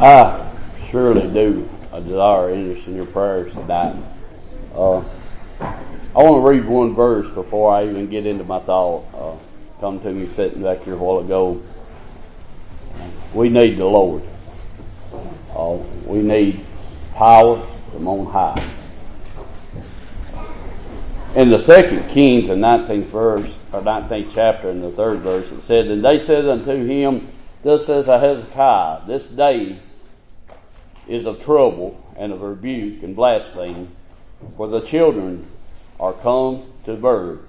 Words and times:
I 0.00 0.50
surely 0.90 1.30
do 1.30 1.68
desire 2.04 2.48
interest 2.52 2.86
in 2.86 2.96
your 2.96 3.04
prayers 3.04 3.52
tonight. 3.52 3.94
Uh, 4.74 5.00
I 5.60 6.22
want 6.22 6.42
to 6.42 6.48
read 6.48 6.64
one 6.64 6.94
verse 6.94 7.28
before 7.34 7.70
I 7.70 7.84
even 7.86 8.08
get 8.08 8.24
into 8.24 8.44
my 8.44 8.60
thought. 8.60 9.04
Uh, 9.14 9.36
come 9.78 10.00
to 10.00 10.10
me 10.10 10.26
sitting 10.32 10.62
back 10.62 10.84
here 10.84 10.94
a 10.94 10.96
while 10.96 11.18
ago. 11.18 11.60
We 13.34 13.50
need 13.50 13.76
the 13.76 13.84
Lord. 13.84 14.22
Uh, 15.54 15.76
we 16.06 16.22
need 16.22 16.64
power 17.14 17.60
from 17.92 18.08
on 18.08 18.24
high. 18.32 18.70
In 21.36 21.50
the 21.50 21.60
second 21.60 22.08
Kings, 22.08 22.48
the 22.48 22.54
19th 22.54 23.04
verse, 23.04 23.54
or 23.74 23.82
19th 23.82 24.30
chapter, 24.34 24.70
in 24.70 24.80
the 24.80 24.92
third 24.92 25.20
verse, 25.20 25.52
it 25.52 25.60
said, 25.60 25.88
And 25.88 26.02
they 26.02 26.18
said 26.18 26.48
unto 26.48 26.72
him, 26.72 27.28
Thus 27.62 27.84
says 27.84 28.06
Hezekiah, 28.06 29.06
This 29.06 29.28
day 29.28 29.78
is 31.10 31.26
of 31.26 31.42
trouble 31.42 32.00
and 32.16 32.32
of 32.32 32.40
rebuke 32.40 33.02
and 33.02 33.16
blasphemy, 33.16 33.88
for 34.56 34.68
the 34.68 34.80
children 34.80 35.44
are 35.98 36.12
come 36.12 36.72
to 36.84 36.94
birth, 36.94 37.40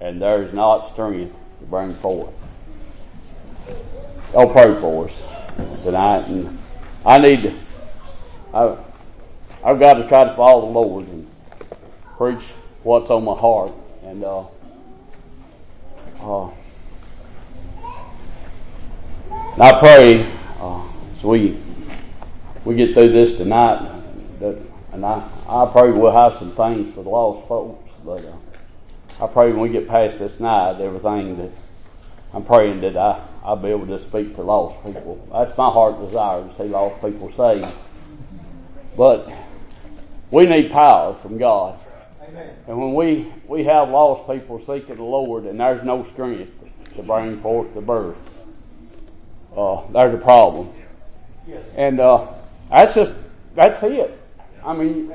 and 0.00 0.20
there 0.20 0.42
is 0.42 0.52
not 0.52 0.92
strength 0.92 1.32
to 1.60 1.64
bring 1.66 1.94
forth. 1.94 2.34
Y'all 4.32 4.50
pray 4.50 4.74
for 4.80 5.08
us 5.08 5.12
tonight, 5.84 6.26
and 6.26 6.58
I 7.06 7.18
need 7.18 7.42
to, 7.42 7.54
I, 8.52 8.76
I've 9.62 9.78
got 9.78 9.94
to 9.94 10.08
try 10.08 10.24
to 10.24 10.34
follow 10.34 10.66
the 10.66 10.72
Lord 10.72 11.06
and 11.06 11.30
preach 12.16 12.42
what's 12.82 13.10
on 13.10 13.24
my 13.24 13.36
heart, 13.36 13.72
and 14.02 14.24
uh, 14.24 14.44
uh, 16.18 16.50
I 19.60 19.78
pray 19.78 20.28
uh, 20.58 20.84
as 21.16 21.22
we 21.22 21.62
we 22.64 22.74
get 22.74 22.94
through 22.94 23.10
this 23.10 23.36
tonight, 23.36 24.02
that, 24.40 24.58
and 24.92 25.04
I, 25.04 25.28
I 25.48 25.68
pray 25.72 25.90
we'll 25.90 26.12
have 26.12 26.38
some 26.38 26.52
things 26.52 26.94
for 26.94 27.02
the 27.02 27.10
lost 27.10 27.48
folks. 27.48 27.90
But 28.04 28.24
uh, 28.24 29.24
I 29.24 29.26
pray 29.26 29.52
when 29.52 29.60
we 29.60 29.68
get 29.68 29.88
past 29.88 30.18
this 30.18 30.40
night, 30.40 30.80
everything 30.80 31.36
that 31.38 31.50
I'm 32.32 32.44
praying 32.44 32.80
that 32.80 32.96
I 32.96 33.26
I'll 33.44 33.56
be 33.56 33.68
able 33.68 33.86
to 33.88 34.00
speak 34.00 34.36
to 34.36 34.42
lost 34.42 34.84
people. 34.84 35.26
That's 35.32 35.56
my 35.58 35.68
heart 35.68 36.00
desire 36.00 36.46
to 36.46 36.56
see 36.56 36.64
lost 36.64 37.00
people 37.00 37.32
saved. 37.32 37.66
But 38.96 39.32
we 40.30 40.46
need 40.46 40.70
power 40.70 41.14
from 41.14 41.38
God. 41.38 41.78
Amen. 42.22 42.54
And 42.68 42.78
when 42.78 42.94
we, 42.94 43.32
we 43.48 43.64
have 43.64 43.88
lost 43.88 44.30
people 44.30 44.60
seeking 44.60 44.96
the 44.96 45.02
Lord 45.02 45.44
and 45.44 45.58
there's 45.58 45.84
no 45.84 46.04
strength 46.04 46.52
to 46.94 47.02
bring 47.02 47.40
forth 47.40 47.74
the 47.74 47.80
birth, 47.80 48.16
uh, 49.56 49.84
there's 49.88 50.14
a 50.14 50.18
problem. 50.18 50.72
Yes. 51.46 51.64
And 51.74 51.98
uh, 51.98 52.32
that's 52.72 52.94
just, 52.94 53.14
that's 53.54 53.82
it. 53.82 54.18
I 54.64 54.74
mean, 54.74 55.12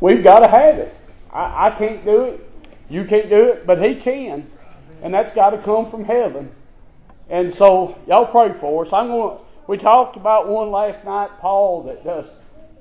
we've 0.00 0.22
got 0.22 0.40
to 0.40 0.48
have 0.48 0.78
it. 0.78 0.94
I, 1.30 1.68
I 1.68 1.70
can't 1.70 2.04
do 2.04 2.24
it. 2.24 2.50
You 2.90 3.04
can't 3.04 3.30
do 3.30 3.44
it, 3.44 3.66
but 3.66 3.80
He 3.82 3.94
can. 3.94 4.50
And 5.02 5.14
that's 5.14 5.32
got 5.32 5.50
to 5.50 5.58
come 5.58 5.88
from 5.88 6.04
heaven. 6.04 6.50
And 7.28 7.54
so, 7.54 7.96
y'all 8.06 8.26
pray 8.26 8.52
for 8.58 8.84
us. 8.84 8.92
I'm 8.92 9.08
going 9.08 9.38
to, 9.38 9.44
we 9.66 9.78
talked 9.78 10.16
about 10.16 10.48
one 10.48 10.70
last 10.70 11.04
night, 11.04 11.30
Paul, 11.40 11.84
that 11.84 12.04
just 12.04 12.32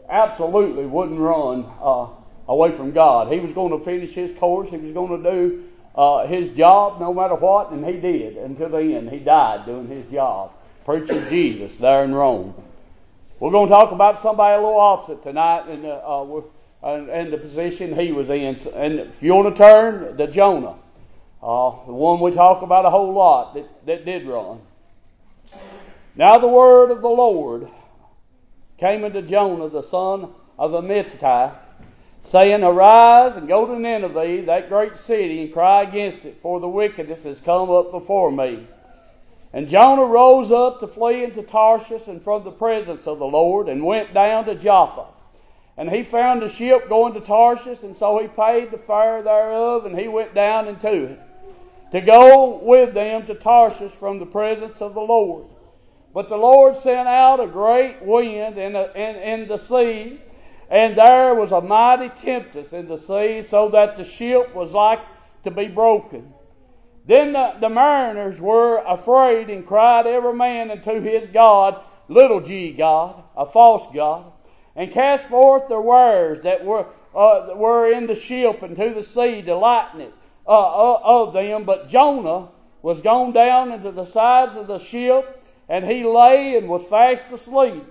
absolutely 0.09 0.85
wouldn't 0.85 1.19
run 1.19 1.65
uh, 1.81 2.07
away 2.47 2.71
from 2.71 2.91
God. 2.91 3.31
He 3.31 3.39
was 3.39 3.53
going 3.53 3.77
to 3.77 3.85
finish 3.85 4.11
his 4.11 4.35
course. 4.37 4.69
He 4.69 4.77
was 4.77 4.93
going 4.93 5.23
to 5.23 5.31
do 5.31 5.63
uh, 5.95 6.27
his 6.27 6.49
job 6.49 6.99
no 6.99 7.13
matter 7.13 7.35
what, 7.35 7.71
and 7.71 7.85
he 7.85 7.99
did 7.99 8.37
until 8.37 8.69
the 8.69 8.79
end. 8.79 9.09
He 9.09 9.19
died 9.19 9.65
doing 9.65 9.87
his 9.87 10.05
job, 10.11 10.51
preaching 10.85 11.23
Jesus 11.29 11.77
there 11.77 12.03
in 12.03 12.13
Rome. 12.13 12.53
We're 13.43 13.51
going 13.51 13.67
to 13.67 13.73
talk 13.73 13.91
about 13.91 14.21
somebody 14.21 14.53
a 14.53 14.57
little 14.57 14.79
opposite 14.79 15.21
tonight 15.21 15.67
in 15.67 15.81
the, 15.81 15.95
uh, 15.95 16.43
in 16.85 17.29
the 17.29 17.37
position 17.37 17.93
he 17.93 18.13
was 18.13 18.29
in. 18.29 18.55
And 18.73 19.01
if 19.01 19.21
you 19.21 19.33
want 19.33 19.53
to 19.53 19.61
turn, 19.61 20.15
the 20.15 20.27
Jonah, 20.27 20.77
uh, 21.41 21.71
the 21.85 21.91
one 21.91 22.21
we 22.21 22.31
talk 22.31 22.61
about 22.61 22.85
a 22.85 22.89
whole 22.89 23.11
lot 23.11 23.53
that, 23.55 23.85
that 23.85 24.05
did 24.05 24.25
run. 24.25 24.61
Now 26.15 26.37
the 26.37 26.47
word 26.47 26.89
of 26.89 27.01
the 27.01 27.09
Lord 27.09 27.67
came 28.77 29.03
unto 29.03 29.21
Jonah, 29.21 29.67
the 29.67 29.83
son 29.83 30.29
of 30.57 30.71
Amittai, 30.71 31.53
saying, 32.23 32.63
Arise 32.63 33.35
and 33.35 33.49
go 33.49 33.65
to 33.65 33.77
Nineveh, 33.77 34.43
that 34.45 34.69
great 34.69 34.95
city, 34.95 35.43
and 35.43 35.51
cry 35.51 35.83
against 35.83 36.23
it, 36.23 36.37
for 36.41 36.61
the 36.61 36.69
wickedness 36.69 37.23
has 37.23 37.41
come 37.41 37.69
up 37.69 37.91
before 37.91 38.31
me. 38.31 38.65
And 39.53 39.69
Jonah 39.69 40.05
rose 40.05 40.51
up 40.51 40.79
to 40.79 40.87
flee 40.87 41.23
into 41.23 41.43
Tarshish 41.43 42.07
and 42.07 42.23
from 42.23 42.43
the 42.43 42.51
presence 42.51 43.05
of 43.05 43.19
the 43.19 43.25
Lord, 43.25 43.69
and 43.69 43.83
went 43.83 44.13
down 44.13 44.45
to 44.45 44.55
Joppa. 44.55 45.05
And 45.77 45.89
he 45.89 46.03
found 46.03 46.41
a 46.41 46.49
ship 46.49 46.89
going 46.89 47.13
to 47.13 47.19
Tarshish, 47.19 47.83
and 47.83 47.95
so 47.95 48.19
he 48.19 48.27
paid 48.27 48.71
the 48.71 48.79
fare 48.79 49.21
thereof, 49.21 49.85
and 49.85 49.97
he 49.97 50.07
went 50.07 50.33
down 50.33 50.67
into 50.67 51.05
it, 51.05 51.19
to 51.91 52.01
go 52.01 52.59
with 52.63 52.95
them 52.95 53.27
to 53.27 53.35
Tarshish 53.35 53.91
from 53.93 54.17
the 54.17 54.25
presence 54.25 54.81
of 54.81 54.95
the 54.95 55.01
Lord. 55.01 55.45
But 56.13 56.29
the 56.29 56.37
Lord 56.37 56.77
sent 56.77 57.07
out 57.07 57.39
a 57.39 57.47
great 57.47 58.01
wind 58.01 58.57
in, 58.57 58.75
a, 58.75 58.91
in, 58.95 59.15
in 59.15 59.47
the 59.47 59.57
sea, 59.57 60.19
and 60.69 60.95
there 60.95 61.35
was 61.35 61.51
a 61.51 61.61
mighty 61.61 62.09
tempest 62.09 62.73
in 62.73 62.87
the 62.87 62.97
sea, 62.97 63.45
so 63.47 63.69
that 63.69 63.97
the 63.97 64.03
ship 64.03 64.55
was 64.55 64.71
like 64.71 65.01
to 65.43 65.51
be 65.51 65.67
broken. 65.67 66.32
Then 67.05 67.33
the, 67.33 67.55
the 67.59 67.69
mariners 67.69 68.39
were 68.39 68.77
afraid 68.77 69.49
and 69.49 69.67
cried 69.67 70.07
every 70.07 70.33
man 70.33 70.71
unto 70.71 71.01
his 71.01 71.27
God, 71.27 71.81
little 72.07 72.39
g 72.39 72.71
God, 72.71 73.23
a 73.35 73.45
false 73.45 73.93
God, 73.93 74.31
and 74.75 74.91
cast 74.91 75.27
forth 75.27 75.67
their 75.67 75.81
wares 75.81 76.41
that 76.43 76.63
were, 76.63 76.85
uh, 77.13 77.49
were 77.55 77.91
in 77.91 78.07
the 78.07 78.15
ship 78.15 78.63
into 78.63 78.93
the 78.93 79.03
sea 79.03 79.41
to 79.41 79.55
lighten 79.55 80.01
it 80.01 80.13
uh, 80.47 80.93
uh, 80.93 81.01
of 81.03 81.33
them. 81.33 81.65
But 81.65 81.89
Jonah 81.89 82.49
was 82.81 83.01
gone 83.01 83.33
down 83.33 83.71
into 83.71 83.91
the 83.91 84.05
sides 84.05 84.55
of 84.55 84.67
the 84.67 84.79
ship, 84.79 85.43
and 85.67 85.85
he 85.85 86.05
lay 86.05 86.57
and 86.57 86.69
was 86.69 86.85
fast 86.85 87.25
asleep. 87.31 87.83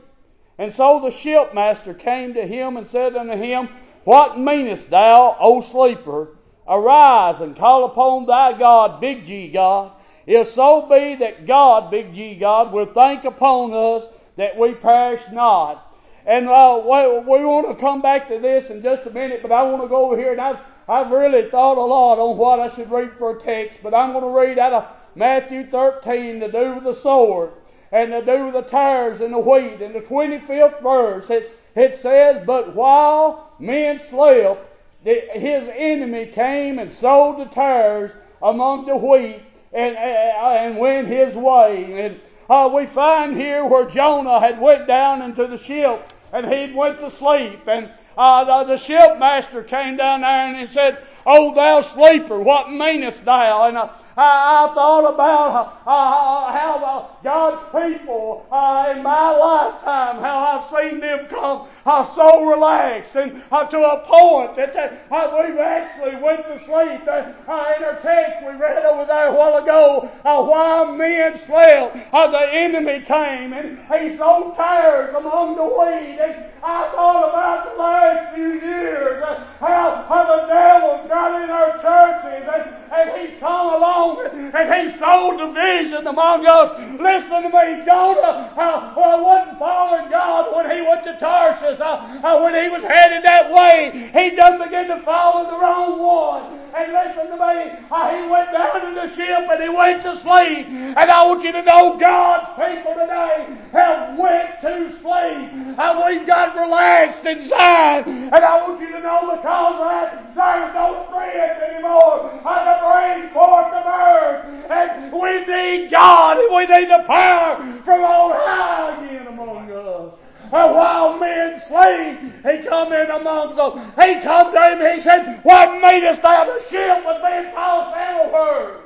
And 0.58 0.72
so 0.72 1.00
the 1.00 1.10
shipmaster 1.10 1.92
came 1.92 2.34
to 2.34 2.46
him 2.46 2.76
and 2.76 2.86
said 2.86 3.16
unto 3.16 3.36
him, 3.36 3.68
What 4.04 4.38
meanest 4.38 4.88
thou, 4.88 5.36
O 5.38 5.60
sleeper? 5.60 6.28
Arise 6.68 7.40
and 7.40 7.56
call 7.56 7.84
upon 7.84 8.26
thy 8.26 8.56
God, 8.56 9.00
big 9.00 9.24
G 9.24 9.48
God. 9.48 9.92
If 10.26 10.50
so 10.50 10.86
be 10.88 11.16
that 11.16 11.46
God, 11.46 11.90
big 11.90 12.14
G 12.14 12.36
God, 12.36 12.72
will 12.72 12.86
think 12.86 13.24
upon 13.24 13.72
us 13.72 14.08
that 14.36 14.56
we 14.56 14.74
perish 14.74 15.22
not. 15.32 15.96
And 16.24 16.48
uh, 16.48 16.80
we, 16.84 17.44
want 17.44 17.68
to 17.68 17.74
come 17.74 18.00
back 18.00 18.28
to 18.28 18.38
this 18.38 18.70
in 18.70 18.82
just 18.82 19.06
a 19.06 19.10
minute, 19.10 19.42
but 19.42 19.50
I 19.50 19.62
want 19.64 19.82
to 19.82 19.88
go 19.88 20.06
over 20.06 20.16
here 20.16 20.30
and 20.30 20.40
I've, 20.40 20.58
I've 20.88 21.10
really 21.10 21.50
thought 21.50 21.78
a 21.78 21.84
lot 21.84 22.18
on 22.20 22.36
what 22.36 22.60
I 22.60 22.72
should 22.74 22.90
read 22.90 23.12
for 23.18 23.36
a 23.36 23.40
text, 23.40 23.78
but 23.82 23.92
I'm 23.92 24.12
going 24.12 24.22
to 24.22 24.30
read 24.30 24.58
out 24.58 24.72
of 24.72 24.86
Matthew 25.16 25.68
13 25.68 26.38
to 26.40 26.52
do 26.52 26.74
with 26.76 26.84
the 26.84 26.94
sword 26.94 27.50
and 27.90 28.12
to 28.12 28.24
do 28.24 28.44
with 28.44 28.54
the 28.54 28.62
tares 28.62 29.20
and 29.20 29.34
the 29.34 29.38
wheat. 29.38 29.82
In 29.82 29.92
the 29.92 30.00
25th 30.00 30.80
verse, 30.80 31.28
it, 31.28 31.58
it 31.74 32.00
says, 32.00 32.44
But 32.46 32.76
while 32.76 33.52
men 33.58 33.98
slept, 33.98 34.71
his 35.04 35.68
enemy 35.74 36.26
came 36.26 36.78
and 36.78 36.92
sowed 36.96 37.38
the 37.38 37.46
tares 37.46 38.12
among 38.42 38.86
the 38.86 38.96
wheat 38.96 39.42
and, 39.72 39.96
and 39.96 40.78
went 40.78 41.08
his 41.08 41.34
way. 41.34 42.04
And 42.04 42.20
uh, 42.48 42.70
we 42.72 42.86
find 42.86 43.36
here 43.36 43.64
where 43.64 43.86
Jonah 43.86 44.40
had 44.40 44.60
went 44.60 44.86
down 44.86 45.22
into 45.22 45.46
the 45.46 45.56
ship 45.56 46.12
and 46.32 46.46
he 46.46 46.72
went 46.72 46.98
to 47.00 47.10
sleep. 47.10 47.60
And 47.66 47.90
uh, 48.16 48.44
the, 48.44 48.72
the 48.72 48.78
shipmaster 48.78 49.66
came 49.66 49.96
down 49.96 50.20
there 50.22 50.30
and 50.30 50.56
he 50.56 50.66
said, 50.66 50.98
O 51.24 51.54
thou 51.54 51.80
sleeper, 51.80 52.40
what 52.40 52.70
meanest 52.70 53.24
thou? 53.24 53.68
And 53.68 53.76
uh, 53.76 53.88
I, 54.16 54.68
I 54.68 54.74
thought 54.74 55.14
about 55.14 55.50
uh, 55.86 55.90
uh 55.90 56.52
how 56.52 56.84
uh, 56.84 57.22
God's 57.22 57.62
people 57.70 58.46
uh, 58.50 58.92
in 58.94 59.02
my 59.02 59.30
lifetime, 59.30 60.20
how 60.20 60.70
I've 60.72 60.90
seen 60.90 61.00
them 61.00 61.26
come 61.28 61.68
uh, 61.84 62.14
so 62.14 62.46
relaxed 62.46 63.16
and 63.16 63.42
uh, 63.50 63.66
to 63.66 63.78
a 63.78 64.04
point 64.04 64.56
that 64.56 64.72
we've 65.12 65.58
actually 65.58 66.16
went 66.22 66.44
to 66.44 66.58
sleep. 66.64 67.02
in 67.02 67.08
our 67.08 67.98
text 68.02 68.46
we 68.46 68.52
read 68.54 68.84
over 68.84 69.04
there 69.04 69.28
a 69.28 69.34
while 69.34 69.56
ago, 69.62 70.08
while 70.22 70.94
men 70.94 71.36
slept, 71.36 71.94
the 72.12 72.48
enemy 72.52 73.00
came 73.00 73.52
and 73.52 73.78
he 74.00 74.16
sowed 74.16 74.54
tares 74.56 75.14
among 75.14 75.56
the 75.56 75.64
wheat. 75.64 76.18
And 76.20 76.44
I 76.62 76.88
thought 76.92 77.28
about 77.28 77.72
the 77.72 77.78
last 77.82 78.34
few 78.34 78.52
years, 78.60 79.24
how, 79.58 80.04
how 80.08 80.36
the 80.36 80.46
devil's 80.46 81.08
got 81.08 81.42
in 81.42 81.50
our 81.50 81.72
churches 81.82 82.48
and, 82.52 82.82
and 82.92 83.28
he's 83.30 83.40
come 83.40 83.74
along 83.74 84.26
and 84.54 84.90
he 84.90 84.96
sowed 84.98 85.38
division 85.38 86.06
among 86.06 86.46
us. 86.46 86.78
Listen 87.00 87.42
to 87.42 87.48
me, 87.48 87.84
Jonah 87.84 88.52
uh, 88.56 88.92
wasn't 88.96 89.58
following 89.58 90.10
God 90.10 90.54
when 90.54 90.70
he 90.70 90.82
went 90.82 91.04
to 91.04 91.18
Tarshish. 91.18 91.71
Uh, 91.80 92.20
uh, 92.22 92.40
when 92.40 92.54
he 92.54 92.68
was 92.68 92.82
headed 92.82 93.24
that 93.24 93.50
way, 93.50 94.10
he 94.12 94.36
done 94.36 94.62
begin 94.62 94.88
to 94.88 95.02
follow 95.02 95.50
the 95.50 95.58
wrong 95.58 95.98
one. 95.98 96.62
And 96.74 96.90
listen 96.90 97.28
to 97.28 97.36
me, 97.36 97.68
he 97.68 98.30
went 98.30 98.50
down 98.50 98.86
in 98.86 98.94
the 98.94 99.14
ship 99.14 99.46
and 99.50 99.62
he 99.62 99.68
went 99.68 100.02
to 100.04 100.16
sleep. 100.16 100.66
And 100.68 101.10
I 101.10 101.26
want 101.26 101.44
you 101.44 101.52
to 101.52 101.62
know 101.62 101.98
God's 101.98 102.48
people 102.56 102.94
today 102.94 103.46
have 103.72 104.18
went 104.18 104.60
to 104.62 104.88
sleep. 105.00 105.76
And 105.78 105.98
we 106.06 106.24
got 106.24 106.54
relaxed 106.56 107.24
inside. 107.26 108.06
And 108.06 108.34
I 108.34 108.66
want 108.66 108.80
you 108.80 108.90
to 108.90 109.00
know 109.00 109.36
because 109.36 109.74
of 109.74 109.80
that, 109.80 110.34
there's 110.34 110.74
no 110.74 111.04
strength 111.08 111.60
anymore. 111.60 112.40
And 112.40 112.64
to 112.64 112.74
bring 112.80 113.30
forth 113.34 113.68
the 113.70 113.82
birth. 113.84 114.70
And 114.70 115.12
we 115.12 115.44
need 115.44 115.90
God 115.90 116.38
and 116.38 116.54
we 116.54 116.66
need 116.74 116.88
the 116.88 117.04
power 117.06 117.56
from 117.84 118.00
on 118.00 118.32
high 118.34 119.04
again 119.04 119.26
among 119.26 119.70
us. 119.70 120.21
And 120.52 120.74
while 120.74 121.18
men 121.18 121.60
sleep, 121.66 122.44
he 122.44 122.68
come 122.68 122.92
in 122.92 123.10
among 123.10 123.56
them. 123.56 123.78
He 124.00 124.20
come 124.20 124.52
to 124.52 124.60
him, 124.60 124.94
he 124.94 125.00
said, 125.00 125.40
What 125.44 125.80
madest 125.80 126.20
thou 126.20 126.44
the 126.44 126.62
ship 126.68 127.02
was 127.04 127.22
being 127.24 127.52
tossed 127.54 127.96
everywhere? 127.96 128.80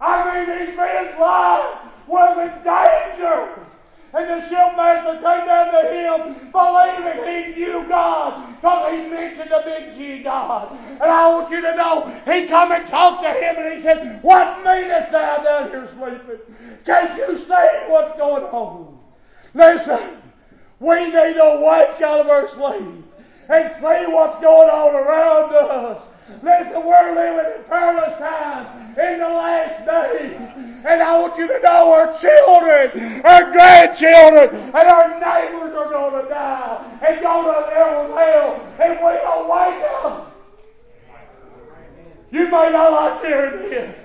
I 0.00 0.46
mean, 0.46 0.58
these 0.58 0.76
men's 0.76 1.18
life 1.20 1.78
was 2.06 2.38
in 2.38 2.64
danger. 2.64 3.66
And 4.14 4.30
the 4.30 4.48
shipmaster 4.48 5.12
came 5.16 5.46
down 5.46 5.72
to 5.74 5.82
him, 5.92 6.50
believing 6.50 7.24
he 7.26 7.60
knew 7.60 7.86
God, 7.86 8.56
because 8.56 8.92
he 8.92 9.06
mentioned 9.10 9.50
the 9.50 9.62
big 9.66 9.96
G 9.96 10.22
God. 10.22 10.72
And 10.72 11.02
I 11.02 11.28
want 11.28 11.50
you 11.50 11.60
to 11.60 11.76
know, 11.76 12.10
he 12.24 12.46
come 12.46 12.72
and 12.72 12.88
talked 12.88 13.22
to 13.22 13.28
him, 13.28 13.56
and 13.58 13.76
he 13.76 13.82
said, 13.82 14.22
What 14.22 14.64
meanest 14.64 15.12
thou 15.12 15.36
down 15.42 15.68
here 15.68 15.86
sleeping? 15.88 16.40
Can't 16.86 17.18
you 17.18 17.36
see 17.36 17.90
what's 17.90 18.16
going 18.16 18.44
on? 18.44 18.98
Listen, 19.52 20.22
we 20.80 21.04
need 21.04 21.34
to 21.34 21.62
wake 21.62 22.02
out 22.02 22.20
of 22.20 22.28
our 22.28 22.48
sleep 22.48 23.04
and 23.48 23.72
see 23.76 24.12
what's 24.12 24.36
going 24.40 24.68
on 24.68 24.94
around 24.94 25.54
us. 25.54 26.02
Listen, 26.42 26.84
we're 26.84 27.14
living 27.14 27.52
in 27.56 27.64
perilous 27.64 28.18
times 28.18 28.98
in 28.98 29.18
the 29.20 29.28
last 29.28 29.78
days. 29.86 30.32
And 30.84 31.02
I 31.02 31.18
want 31.18 31.38
you 31.38 31.46
to 31.46 31.60
know 31.60 31.92
our 31.92 32.12
children, 32.18 33.22
our 33.24 33.52
grandchildren, 33.52 34.54
and 34.54 34.74
our 34.74 35.08
neighbors 35.20 35.74
are 35.74 35.88
going 35.90 36.22
to 36.22 36.28
die 36.28 36.98
and 37.06 37.20
go 37.20 37.44
to 37.44 37.70
hell 37.74 38.60
if 38.78 38.98
we 38.98 39.12
don't 39.22 39.48
wake 39.48 39.84
up. 40.02 40.32
You 42.32 42.44
may 42.44 42.70
not 42.70 42.92
like 42.92 43.24
hearing 43.24 43.70
this. 43.70 43.96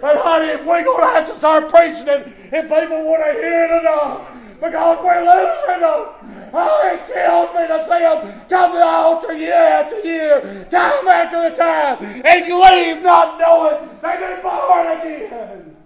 But 0.00 0.18
honey, 0.18 0.48
if 0.48 0.64
we're 0.64 0.84
going 0.84 1.00
to 1.00 1.06
have 1.06 1.28
to 1.28 1.36
start 1.36 1.70
preaching 1.70 2.08
it, 2.08 2.28
if 2.52 2.64
people 2.64 3.04
want 3.04 3.24
to 3.24 3.32
hear 3.40 3.64
it 3.64 3.80
enough, 3.80 4.39
because 4.60 4.98
we're 5.02 5.20
losing 5.20 5.80
them. 5.80 6.50
Oh, 6.52 6.90
it 6.92 7.06
kills 7.06 7.54
me 7.54 7.66
to 7.66 7.84
see 7.84 8.00
them 8.00 8.46
come 8.48 8.72
to 8.72 8.78
the 8.78 8.84
altar 8.84 9.32
year 9.32 9.54
after 9.54 10.00
year, 10.00 10.66
time 10.70 11.08
after 11.08 11.54
time, 11.54 12.22
and 12.24 12.44
leave 12.44 13.02
not 13.02 13.38
knowing 13.38 13.88
they've 14.02 14.20
been 14.20 14.42
born 14.42 14.86
again. 14.98 15.76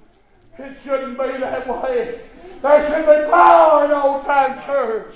It 0.59 0.77
shouldn't 0.85 1.19
be 1.19 1.39
that 1.39 1.69
way. 1.69 2.21
There 2.63 2.89
should 2.89 3.07
be 3.07 3.31
power 3.31 3.85
in 3.85 3.91
old 3.93 4.25
time 4.25 4.63
church. 4.65 5.15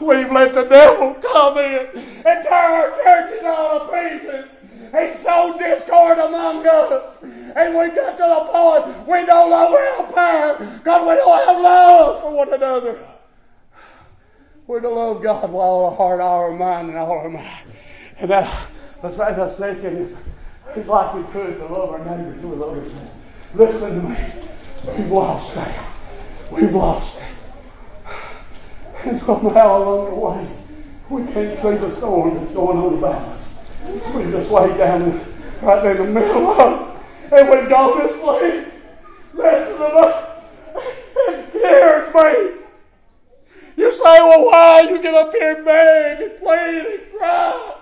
We've 0.00 0.32
let 0.32 0.54
the 0.54 0.64
devil 0.64 1.14
come 1.14 1.58
in 1.58 1.86
and 1.94 2.42
tear 2.42 2.52
our 2.52 2.90
churches 3.04 3.42
all 3.44 3.86
to 3.86 3.92
pieces. 3.92 4.59
He 4.92 5.16
sowed 5.18 5.58
discord 5.58 6.18
among 6.18 6.66
us. 6.66 7.02
And 7.22 7.76
we 7.76 7.90
got 7.90 8.16
to 8.16 8.22
the 8.22 8.50
point 8.50 9.06
we 9.06 9.24
no 9.24 9.48
longer 9.48 9.78
have 9.78 10.14
power 10.14 10.58
because 10.58 11.08
we 11.08 11.14
don't 11.14 11.46
have 11.46 11.62
love 11.62 12.20
for 12.20 12.34
one 12.34 12.52
another. 12.52 13.06
We're 14.66 14.80
to 14.80 14.88
love 14.88 15.22
God 15.22 15.42
with 15.42 15.54
all 15.60 15.86
our 15.86 15.96
heart, 15.96 16.20
all 16.20 16.38
our 16.38 16.52
mind, 16.52 16.90
and 16.90 16.98
all 16.98 17.10
our 17.10 17.28
might. 17.28 17.64
And 18.18 18.30
that, 18.30 18.68
the 19.02 19.12
second 19.56 19.96
is, 19.96 20.16
it's 20.76 20.88
like 20.88 21.14
we 21.14 21.24
could 21.32 21.58
to 21.58 21.66
love 21.66 21.90
our 21.90 21.98
neighbors 21.98 22.44
love 22.44 22.78
ourselves. 22.78 23.10
Listen 23.54 24.02
to 24.02 24.08
me. 24.08 24.16
We've 24.96 25.10
lost 25.10 25.54
that. 25.56 25.92
We've 26.52 26.74
lost 26.74 27.16
it. 27.16 27.24
And 29.04 29.20
somehow 29.22 29.82
along 29.82 30.10
the 30.10 30.14
way, 30.14 30.48
we 31.08 31.32
can't 31.32 31.58
see 31.58 31.76
the 31.76 31.96
storm 31.96 32.36
that's 32.36 32.52
going 32.52 32.78
on 32.78 32.94
about 32.94 33.22
us. 33.22 33.39
We 33.86 34.30
just 34.30 34.50
lay 34.50 34.76
down 34.76 35.24
right 35.62 35.82
there 35.82 35.96
in 35.96 36.14
the 36.14 36.20
middle 36.20 36.48
of 36.48 36.96
it, 37.30 37.38
and 37.38 37.48
we 37.48 37.68
go 37.68 38.06
to 38.06 38.12
sleep. 38.18 38.66
Listen 39.34 39.78
to 39.78 39.88
me. 39.96 40.82
It 41.28 41.48
scares 41.48 42.14
me. 42.14 42.60
You 43.76 43.94
say, 43.94 44.02
well, 44.02 44.44
why? 44.46 44.80
You 44.82 45.00
get 45.02 45.14
up 45.14 45.32
here 45.32 45.56
and 45.56 45.64
beg 45.64 46.20
and 46.20 46.38
plead 46.38 46.86
and 46.86 47.18
cry. 47.18 47.76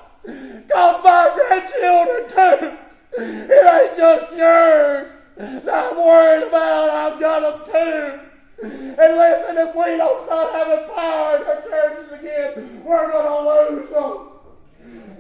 Cause 0.69 1.03
my 1.03 1.33
grandchildren 1.35 2.29
too. 2.29 2.77
It 3.19 3.67
ain't 3.73 3.97
just 3.97 4.33
yours 4.37 5.11
that 5.37 5.93
I'm 5.93 5.97
worried 5.97 6.47
about. 6.47 6.91
I've 6.91 7.21
got 7.21 7.41
them 7.41 7.73
too. 7.73 8.21
And 8.63 9.17
listen, 9.17 9.57
if 9.59 9.75
we 9.75 9.97
don't 9.97 10.25
start 10.27 10.53
having 10.53 10.95
power 10.95 11.37
in 11.37 11.43
our 11.43 11.63
churches 11.63 12.13
again, 12.13 12.85
we're 12.85 13.11
going 13.11 13.27
to 13.27 13.75
lose 13.75 13.91
them. 13.91 14.38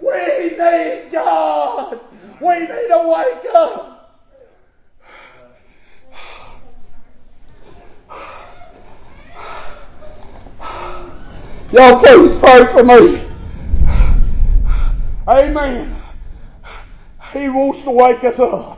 We 0.02 0.50
need 0.50 1.08
God. 1.10 2.00
We 2.40 2.58
need 2.60 2.68
to 2.68 3.14
wake 3.14 3.54
up. 3.54 3.98
Y'all 11.70 12.00
please 12.00 12.38
pray 12.40 12.66
for 12.72 12.82
me. 12.82 13.24
Amen. 15.28 15.94
He 17.32 17.48
wants 17.50 17.82
to 17.82 17.90
wake 17.90 18.24
us 18.24 18.38
up. 18.38 18.77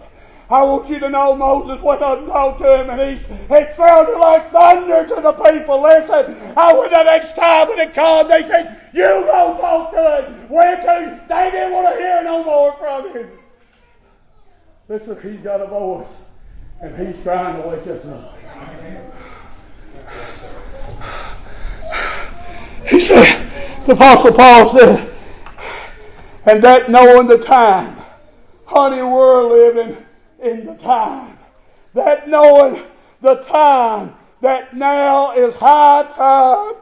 I 0.50 0.64
want 0.64 0.90
you 0.90 0.98
to 0.98 1.08
know 1.08 1.36
Moses 1.36 1.80
went 1.80 2.02
up 2.02 2.18
and 2.18 2.26
talked 2.26 2.60
to 2.60 2.80
him, 2.80 2.90
and 2.90 3.00
he, 3.00 3.24
it 3.54 3.76
sounded 3.76 4.18
like 4.18 4.50
thunder 4.50 5.06
to 5.14 5.22
the 5.22 5.32
people. 5.32 5.80
Listen, 5.80 6.36
I 6.56 6.72
went 6.72 6.90
the 6.90 7.04
next 7.04 7.36
time 7.36 7.68
when 7.68 7.78
it 7.78 7.94
called, 7.94 8.28
they 8.28 8.42
said, 8.42 8.80
You 8.92 9.04
go 9.04 9.56
talk 9.60 9.92
to 9.92 10.26
him. 10.26 10.48
Where 10.48 10.74
to? 10.74 11.24
They 11.28 11.50
didn't 11.52 11.72
want 11.72 11.94
to 11.94 12.02
hear 12.02 12.24
no 12.24 12.42
more 12.42 12.76
from 12.78 13.12
him. 13.12 13.30
Listen, 14.88 15.16
he's 15.22 15.40
got 15.40 15.60
a 15.60 15.68
voice, 15.68 16.08
and 16.80 16.98
he's 16.98 17.22
trying 17.22 17.62
to 17.62 17.68
wake 17.68 17.86
us 17.86 18.04
up. 18.06 18.36
He 22.88 22.98
said, 22.98 23.86
the 23.86 23.92
Apostle 23.92 24.32
Paul 24.32 24.68
said, 24.70 25.14
and 26.46 26.60
that 26.64 26.90
knowing 26.90 27.28
the 27.28 27.38
time, 27.38 28.02
honey, 28.64 29.00
we're 29.00 29.44
living 29.48 29.96
in 30.42 30.66
the 30.66 30.74
time. 30.74 31.38
That 31.94 32.28
knowing 32.28 32.82
the 33.20 33.36
time 33.36 34.14
that 34.40 34.76
now 34.76 35.32
is 35.32 35.54
high 35.54 36.04
time 36.16 36.74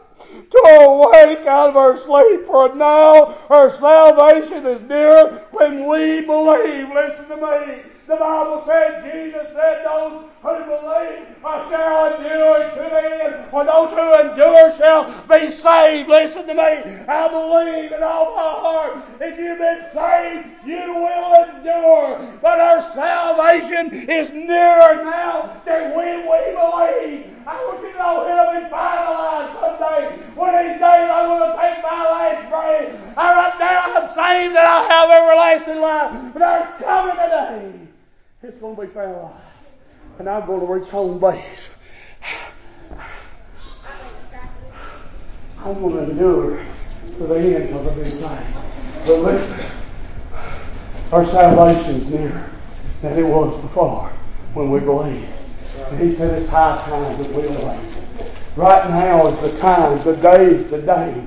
to 0.50 0.58
awake 0.80 1.46
out 1.46 1.70
of 1.70 1.76
our 1.76 1.96
sleep, 1.96 2.46
for 2.46 2.74
now 2.74 3.36
our 3.48 3.70
salvation 3.70 4.66
is 4.66 4.80
near 4.88 5.46
when 5.52 5.86
we 5.88 6.20
believe. 6.20 6.88
Listen 6.92 7.28
to 7.28 7.36
me. 7.36 7.82
The 8.06 8.16
Bible 8.16 8.64
said, 8.66 9.04
Jesus 9.12 9.48
said, 9.54 9.84
those 9.84 10.24
who 10.42 10.54
believe 10.64 11.26
I 11.44 11.70
shall 11.70 12.14
endure 12.14 12.58
to 12.70 12.90
the 12.90 13.24
end, 13.24 13.48
or 13.52 13.64
those 13.64 13.90
who 13.90 14.06
endure 14.20 14.72
shall 14.76 15.04
be 15.26 15.50
saved. 15.50 16.08
Listen 16.08 16.46
to 16.46 16.54
me. 16.54 16.62
I 17.08 17.28
believe 17.28 17.92
in 17.92 18.02
all 18.02 18.34
my 18.34 18.52
heart. 18.62 19.04
If 19.20 19.38
you've 19.38 19.58
been 19.58 19.84
saved, 19.92 20.46
you 20.64 20.94
will 20.94 21.44
endure. 21.44 22.38
But 22.40 22.60
our 22.60 22.80
salvation 22.92 24.08
is 24.08 24.30
nearer 24.30 25.04
now 25.04 25.60
than 25.64 25.96
when 25.96 26.20
we 26.22 26.40
believe. 26.54 27.34
I 27.46 27.56
want 27.64 27.82
you 27.82 27.92
to 27.92 27.98
know 27.98 28.28
it'll 28.28 28.60
be 28.60 28.66
finalized 28.68 29.54
someday. 29.58 30.34
One 30.34 30.54
of 30.54 30.64
these 30.66 30.78
days 30.78 31.08
I'm 31.10 31.28
going 31.28 31.50
to 31.50 31.56
take 31.56 31.82
my 31.82 32.04
last 32.04 32.50
breath. 32.50 33.16
Right 33.16 33.58
now 33.58 33.82
I'm 33.96 34.08
saved 34.08 34.54
and 34.54 34.58
I 34.58 34.82
have 34.86 35.10
everlasting 35.10 35.80
life. 35.80 36.32
But 36.34 36.38
there's 36.40 36.82
coming 36.82 37.16
a 37.16 37.28
day 37.28 37.88
it's 38.42 38.58
going 38.58 38.76
to 38.76 38.82
be 38.82 38.88
found 38.88 39.16
alive. 39.16 39.32
And 40.18 40.28
I'm 40.28 40.46
going 40.46 40.60
to 40.60 40.66
reach 40.66 40.88
home 40.88 41.20
base. 41.20 41.70
I'm 45.58 45.80
going 45.80 45.94
to 45.94 46.10
endure 46.10 46.64
to 47.18 47.26
the 47.26 47.36
end 47.36 47.74
of 47.74 47.84
the 47.84 47.90
big 48.02 48.12
thing. 48.12 48.46
But 49.06 49.18
listen, 49.20 49.66
our 51.12 51.24
salvation's 51.26 52.06
nearer 52.06 52.50
than 53.02 53.18
it 53.18 53.22
was 53.22 53.60
before 53.62 54.08
when 54.54 54.70
we 54.70 54.80
believed. 54.80 55.28
And 55.86 56.00
he 56.00 56.16
said 56.16 56.40
it's 56.40 56.50
high 56.50 56.82
time 56.84 57.22
that 57.22 57.32
we 57.32 57.46
awake. 57.46 57.80
Right 58.56 58.90
now 58.90 59.28
is 59.28 59.40
the 59.40 59.58
time, 59.60 60.02
the 60.04 60.16
day 60.16 60.46
is 60.46 60.70
the 60.70 60.82
day. 60.82 61.24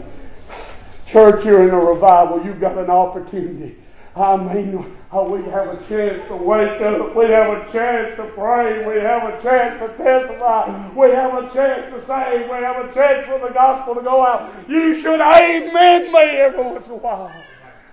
Church, 1.08 1.46
you're 1.46 1.68
in 1.68 1.74
a 1.74 1.80
revival. 1.80 2.44
You've 2.44 2.60
got 2.60 2.78
an 2.78 2.90
opportunity. 2.90 3.78
I 4.16 4.36
mean, 4.36 4.78
we 4.78 5.44
have 5.44 5.68
a 5.68 5.84
chance 5.88 6.28
to 6.28 6.36
wake 6.36 6.82
up. 6.82 7.16
We 7.16 7.26
have 7.26 7.58
a 7.58 7.72
chance 7.72 8.16
to 8.18 8.26
pray. 8.36 8.86
We 8.86 9.00
have 9.02 9.24
a 9.24 9.42
chance 9.42 9.80
to 9.80 9.88
testify. 9.98 10.90
We 10.94 11.12
have 11.12 11.34
a 11.34 11.54
chance 11.54 11.94
to 11.94 12.06
say. 12.08 12.44
We 12.44 12.56
have 12.56 12.86
a 12.86 12.94
chance 12.94 13.26
for 13.28 13.40
the 13.40 13.54
gospel 13.54 13.96
to 13.96 14.02
go 14.02 14.26
out. 14.26 14.52
You 14.68 15.00
should 15.00 15.22
amen 15.22 16.12
me 16.12 16.20
every 16.20 16.62
once 16.62 16.88
in 16.88 16.94
a 16.94 16.96
while. 16.96 17.32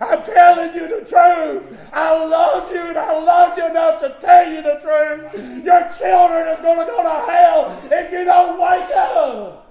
I'm 0.00 0.24
telling 0.24 0.74
you 0.74 0.88
the 0.88 1.04
truth. 1.06 1.80
I 1.92 2.24
love 2.24 2.70
you 2.72 2.78
and 2.78 2.98
I 2.98 3.18
love 3.18 3.56
you 3.56 3.66
enough 3.66 4.00
to 4.00 4.16
tell 4.20 4.52
you 4.52 4.62
the 4.62 4.80
truth. 4.82 5.64
Your 5.64 5.88
children 5.98 6.48
are 6.48 6.62
going 6.62 6.78
to 6.78 6.86
go 6.86 7.02
to 7.02 7.30
hell 7.30 7.80
if 7.90 8.12
you 8.12 8.24
don't 8.24 8.60
wake 8.60 8.90
up. 8.96 9.66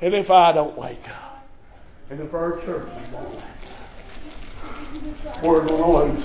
And 0.00 0.14
if 0.14 0.30
I 0.30 0.52
don't 0.52 0.76
wake 0.76 1.08
up, 1.08 1.46
and 2.10 2.20
if 2.20 2.34
our 2.34 2.56
wake 2.56 2.68
up, 2.68 3.55
going 5.40 6.16
to. 6.16 6.22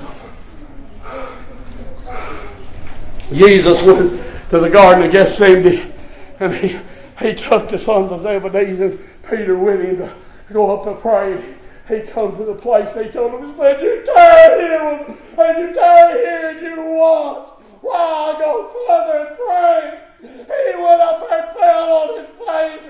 Jesus 3.34 3.82
went 3.84 4.22
to 4.50 4.60
the 4.60 4.70
Garden 4.70 5.04
of 5.06 5.12
Gethsemane 5.12 5.94
and 6.40 6.54
he, 6.54 6.78
he 7.20 7.34
took 7.34 7.70
the 7.70 7.80
sons 7.80 8.12
of 8.12 8.22
Zebedee 8.22 8.82
and 8.84 9.00
Peter 9.30 9.58
with 9.58 9.82
him 9.82 9.98
to 9.98 10.54
go 10.54 10.75
up 10.78 10.84
to 10.86 10.96
pray. 11.01 11.56
He 11.88 12.01
come 12.01 12.36
to 12.38 12.46
the 12.46 12.56
place 12.56 12.92
they 12.92 13.10
told 13.10 13.34
him, 13.34 13.50
he 13.50 13.58
said, 13.58 13.82
You 13.82 14.04
tarry 14.06 14.62
here 14.62 15.18
and 15.38 15.68
you 15.68 15.74
tarry 15.74 16.20
here 16.20 16.50
and 16.50 16.62
you 16.62 16.92
watch 16.94 17.51
I 17.94 18.36
go 18.38 18.70
further 18.88 19.18
and 19.28 19.38
pray. 19.38 20.00
He 20.22 20.82
went 20.82 21.01
up 21.01 21.22
and 21.32 21.58
fell 21.58 21.92
on 21.92 22.20
his 22.20 22.30
face 22.30 22.81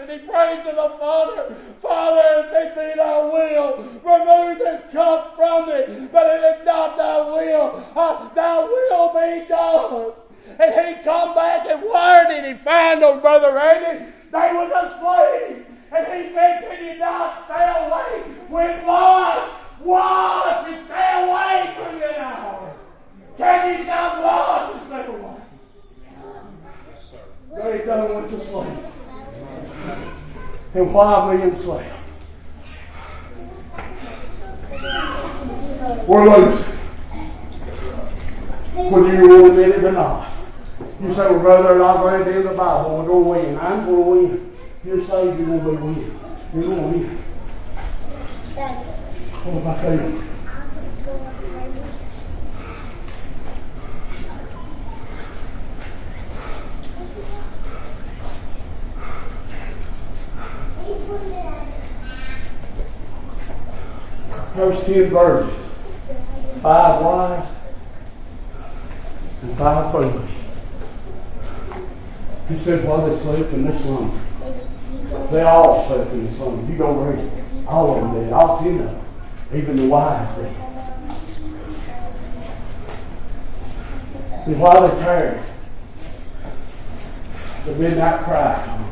prayed 0.52 0.70
to 0.70 0.76
the 0.76 0.98
Father, 1.00 1.56
Father, 1.82 2.46
if 2.46 2.52
it 2.54 2.76
be 2.76 2.96
thy 2.98 3.18
will, 3.22 3.78
remove 4.04 4.60
this 4.60 4.82
cup 4.92 5.36
from 5.36 5.68
me, 5.68 6.08
but 6.12 6.28
if 6.28 6.60
it 6.60 6.66
not 6.66 6.98
thy 6.98 7.18
will, 7.22 7.86
uh, 7.96 8.34
thy 8.34 8.60
will 8.60 9.14
be 9.14 9.48
done. 9.48 10.14
And 10.60 10.74
he 10.74 11.04
come 11.04 11.34
back 11.36 11.68
and 11.68 11.82
where 11.82 12.28
did 12.28 12.46
he 12.46 12.54
find 12.62 13.02
them, 13.02 13.22
Brother 13.22 13.54
Randy? 13.54 14.06
They 14.32 14.52
was 14.54 14.72
asleep. 14.84 15.68
And 15.94 16.08
he 16.08 16.34
said, 16.34 16.62
Can 16.62 16.86
you 16.86 17.00
not 17.00 17.46
stay 17.46 17.74
awake 17.78 18.50
with 18.50 18.86
watch? 18.86 19.50
Watch 19.82 20.68
and 20.68 20.86
stay 20.86 21.12
awake 21.24 21.76
for 21.76 22.06
an 22.06 22.22
hour. 22.22 22.76
Can 23.38 23.80
you 23.80 23.86
not 23.86 24.24
watch 24.24 24.76
and 24.76 24.88
stay 24.88 25.06
awake? 25.06 25.38
They 27.56 27.86
done 27.86 28.16
went 28.16 28.30
to 28.30 28.46
sleep. 28.46 28.92
And 30.74 30.94
me 31.36 31.42
and 31.42 31.58
sleep? 31.58 31.86
We're 36.08 36.30
losing. 36.30 36.66
Whether 38.74 39.16
you 39.16 39.28
will 39.28 39.46
admit 39.52 39.70
it 39.70 39.84
or 39.84 39.92
not. 39.92 40.32
You 41.02 41.14
say, 41.14 41.30
well, 41.30 41.40
brother, 41.40 41.84
I've 41.84 42.06
read 42.06 42.28
in 42.36 42.44
the 42.46 42.54
Bible. 42.54 43.00
We're 43.00 43.08
going 43.08 43.24
to 43.24 43.30
win. 43.30 43.60
I'm 43.60 43.86
going 43.86 44.04
to 44.04 44.10
win. 44.10 44.52
You're 44.86 45.06
saved, 45.06 45.40
you're 45.40 45.48
going 45.48 45.62
to 45.62 45.72
be 45.72 45.78
win. 45.84 46.20
You're 46.54 46.64
going 46.64 46.78
to 46.78 46.98
win. 46.98 47.18
What 49.44 49.58
about 49.62 49.84
you? 49.84 51.51
There's 64.56 64.84
ten 64.86 65.10
virgins, 65.10 65.66
five 66.62 67.02
wise 67.04 67.48
and 69.44 69.58
five 69.58 69.92
foolish. 69.92 70.32
He 72.50 72.58
said, 72.58 72.84
while 72.86 73.08
they 73.08 73.18
sleep 73.22 73.54
in 73.54 73.66
this 73.66 73.82
slumber, 73.82 74.20
they 75.32 75.44
all 75.44 75.88
slept 75.88 76.12
in 76.12 76.26
the 76.26 76.38
slumber. 76.38 76.72
You 76.72 76.78
go 76.78 76.92
read 76.92 77.20
it. 77.20 77.68
All 77.68 77.96
of 77.96 78.02
them 78.02 78.24
did. 78.24 78.34
All 78.34 78.60
ten 78.60 78.80
of 78.80 78.86
them. 78.86 79.06
Even 79.54 79.78
the 79.78 79.88
wise 79.88 80.36
did. 80.36 80.54
And 84.48 84.60
while 84.60 84.88
they 84.88 85.04
tarried, 85.04 85.44
the 87.66 87.76
midnight 87.76 88.24
cry 88.24 88.91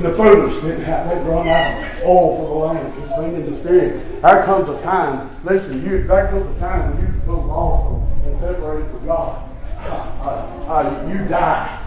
and 0.00 0.08
the 0.08 0.16
foolish 0.16 0.54
didn't 0.62 0.82
have, 0.84 1.06
they'd 1.10 1.30
run 1.30 1.46
out 1.46 1.82
of 1.82 2.02
oil 2.04 2.36
for 2.36 2.48
the 2.48 2.54
lamp, 2.54 2.96
just 2.96 3.20
being 3.20 3.34
in 3.34 3.52
the 3.52 3.60
Spirit. 3.60 4.22
There 4.22 4.42
comes 4.44 4.68
a 4.70 4.80
time, 4.80 5.28
listen, 5.44 5.84
you, 5.84 6.06
there 6.06 6.28
comes 6.28 6.56
a 6.56 6.58
time 6.58 6.96
when 6.96 7.06
you 7.06 7.20
become 7.20 7.48
lost 7.48 8.08
and 8.24 8.40
separated 8.40 8.90
from 8.90 9.04
God. 9.04 9.48
Uh, 9.80 10.64
uh, 10.68 11.08
you 11.12 11.28
die. 11.28 11.86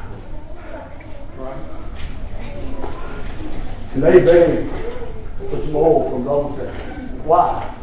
Right? 1.38 1.58
And 3.96 4.04
they 4.04 4.24
begged 4.24 4.70
for 5.50 5.58
some 5.58 5.76
oil 5.76 6.12
from 6.12 6.26
those 6.26 6.58
there. 6.58 6.74
Why? 7.24 7.76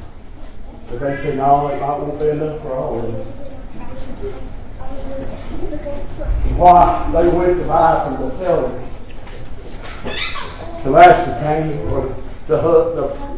But 0.91 1.01
they 1.01 1.17
said, 1.17 1.39
no, 1.39 1.69
it 1.69 1.81
might 1.81 1.99
won't 1.99 2.21
be 2.21 2.29
enough 2.29 2.63
for 2.63 2.73
all 2.75 3.01
of 3.01 3.15
us. 3.15 3.27
Why? 6.57 7.11
They 7.13 7.29
went 7.29 7.59
to 7.59 7.67
buy 7.67 8.05
from 8.05 8.29
the 8.29 8.39
sellers 8.39 8.90
the 10.85 10.91
master 10.91 11.33
came 11.41 11.79
for 11.89 12.17
the 12.47 12.61
hook. 12.61 12.95
The, 12.97 13.31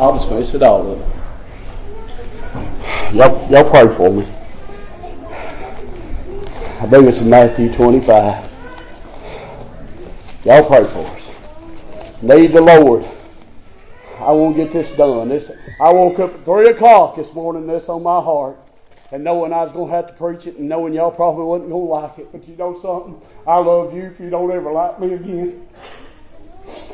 I'll 0.00 0.16
just 0.16 0.28
face 0.28 0.54
it 0.54 0.62
all 0.62 0.92
up. 0.92 0.98
Y'all, 3.12 3.50
y'all 3.50 3.70
pray 3.70 3.88
for 3.94 4.10
me. 4.10 4.26
I 6.80 6.86
believe 6.86 7.08
it's 7.08 7.18
in 7.18 7.30
Matthew 7.30 7.72
25. 7.74 8.50
Y'all 10.44 10.64
pray 10.66 10.84
for 10.84 11.06
us. 11.06 11.22
Need 12.22 12.52
the 12.52 12.60
Lord. 12.60 13.08
I 14.18 14.30
won't 14.32 14.56
get 14.56 14.72
this 14.72 14.90
done. 14.96 15.28
This 15.28 15.50
I 15.80 15.92
woke 15.92 16.18
up 16.18 16.34
at 16.34 16.44
three 16.44 16.68
o'clock 16.68 17.16
this 17.16 17.32
morning. 17.32 17.66
This 17.66 17.88
on 17.88 18.02
my 18.02 18.20
heart 18.20 18.56
and 19.12 19.22
knowing 19.22 19.52
I 19.52 19.62
was 19.62 19.72
going 19.72 19.90
to 19.90 19.96
have 19.96 20.06
to 20.08 20.12
preach 20.14 20.46
it 20.46 20.56
and 20.56 20.68
knowing 20.68 20.94
y'all 20.94 21.10
probably 21.10 21.44
wasn't 21.44 21.70
going 21.70 21.86
to 21.86 21.92
like 21.92 22.18
it. 22.18 22.32
But 22.32 22.48
you 22.48 22.56
know 22.56 22.80
something? 22.80 23.20
I 23.46 23.58
love 23.58 23.94
you 23.94 24.04
if 24.04 24.18
you 24.18 24.30
don't 24.30 24.50
ever 24.50 24.72
like 24.72 25.00
me 25.00 25.14
again. 25.14 25.68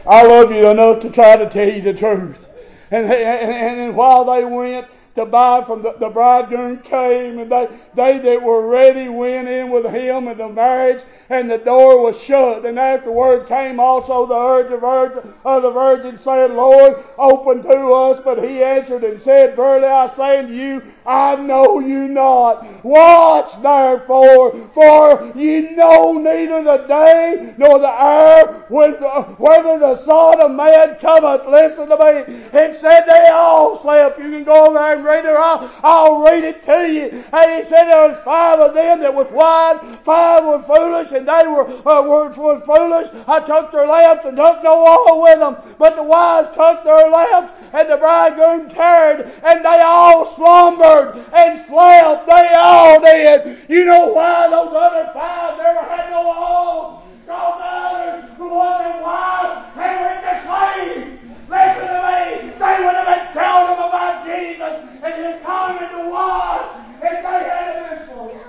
I 0.07 0.26
love 0.26 0.50
you 0.50 0.69
enough 0.69 1.00
to 1.02 1.11
try 1.11 1.37
to 1.37 1.49
tell 1.49 1.69
you 1.69 1.83
the 1.83 1.95
truth. 1.95 2.47
And, 2.90 3.07
and, 3.07 3.81
and 3.81 3.97
while 3.97 4.25
they 4.25 4.45
went, 4.45 4.87
to 5.14 5.26
buy 5.26 5.64
from 5.64 5.83
the, 5.83 5.95
the 5.99 6.09
bridegroom 6.09 6.79
came 6.79 7.38
and 7.38 7.50
they, 7.50 7.69
they 7.95 8.19
that 8.19 8.43
were 8.43 8.67
ready 8.67 9.09
went 9.09 9.49
in 9.49 9.71
with 9.71 9.85
him 9.87 10.29
in 10.29 10.38
the 10.38 10.49
marriage 10.49 11.02
and 11.31 11.49
the 11.49 11.59
door 11.59 12.03
was 12.03 12.21
shut. 12.21 12.67
And 12.67 12.79
afterward 12.79 13.47
came 13.47 13.79
also 13.79 14.27
the 14.27 14.77
virgin 14.77 15.33
of 15.45 15.63
the 15.63 15.71
virgin 15.71 16.19
saying, 16.19 16.57
Lord, 16.57 17.05
open 17.19 17.63
to 17.63 17.89
us. 17.91 18.21
But 18.25 18.43
he 18.43 18.63
answered 18.63 19.05
and 19.05 19.23
said, 19.23 19.55
Verily 19.55 19.87
I 19.87 20.09
say 20.15 20.39
unto 20.41 20.53
you, 20.53 20.83
I 21.07 21.37
know 21.37 21.79
you 21.79 22.09
not. 22.09 22.85
Watch 22.85 23.63
therefore, 23.63 24.69
for 24.75 25.33
you 25.37 25.77
know 25.77 26.13
neither 26.13 26.65
the 26.65 26.79
day 26.89 27.55
nor 27.57 27.79
the 27.79 27.87
hour 27.87 28.65
when 28.69 28.93
the, 28.93 29.09
whether 29.39 29.79
the 29.79 29.97
Son 30.05 30.41
of 30.41 30.51
Man 30.51 30.97
cometh. 31.01 31.47
Listen 31.47 31.89
to 31.89 31.97
me. 31.97 32.35
It 32.53 32.81
said 32.81 33.05
they 33.07 33.29
all 33.29 33.81
slept. 33.81 34.19
You 34.19 34.31
can 34.31 34.45
go 34.45 34.73
there 34.73 34.97
and 34.97 35.05
read 35.05 35.25
it. 35.25 35.31
I'll, 35.31 35.71
I'll 35.85 36.23
read 36.23 36.43
it 36.43 36.65
to 36.65 36.93
you. 36.93 37.25
And 37.33 37.57
he 37.57 37.69
said 37.69 37.85
there 37.85 38.09
was 38.09 38.19
five 38.25 38.59
of 38.59 38.75
them 38.75 38.99
that 39.01 39.15
was 39.15 39.31
wise, 39.31 39.79
five 40.05 40.45
were 40.45 40.61
foolish, 40.63 41.13
and 41.21 41.29
they 41.29 41.47
were, 41.47 41.69
uh, 41.87 42.03
were, 42.03 42.31
were 42.31 42.61
foolish. 42.61 43.09
I 43.29 43.41
took 43.41 43.73
their 43.73 43.87
lamps 43.87 44.25
and 44.25 44.37
took 44.37 44.62
no 44.65 44.81
oil 44.81 45.23
with 45.23 45.39
them. 45.39 45.57
But 45.79 45.97
the 45.97 46.03
wise 46.03 46.49
took 46.49 46.83
their 46.83 47.11
lamps, 47.11 47.53
and 47.73 47.91
the 47.91 47.99
bridegroom 47.99 48.71
tarried, 48.71 49.27
and 49.45 49.65
they 49.65 49.81
all 49.81 50.25
slumbered 50.35 51.17
and 51.33 51.61
slept. 51.67 52.27
They 52.27 52.55
all 52.57 53.00
did. 53.00 53.59
You 53.69 53.85
know 53.85 54.09
why 54.09 54.49
those 54.49 54.75
other 54.75 55.11
five 55.12 55.59
never 55.59 55.81
had 55.81 56.11
no 56.11 56.25
oil? 56.27 57.07
Because 57.27 57.59
the 57.59 57.67
others, 57.69 58.39
the 58.39 58.47
ones 58.47 58.79
that 58.81 59.03
wise, 59.03 59.62
they 59.77 59.93
went 60.00 60.25
to 60.25 60.35
sleep. 60.41 61.21
Listen 61.50 61.87
to 61.87 62.00
me. 62.09 62.50
They 62.57 62.77
would 62.85 62.97
have 62.97 63.07
been 63.07 63.33
telling 63.33 63.77
them 63.77 63.89
about 63.89 64.25
Jesus 64.25 64.75
and 65.03 65.15
his 65.15 65.43
coming 65.43 65.79
to 65.79 66.11
was 66.11 66.77
if 66.97 67.23
they 67.23 67.41
had 67.45 67.99
been 67.99 68.09
so. 68.09 68.41